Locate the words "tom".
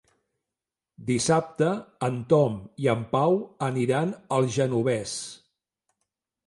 2.33-2.57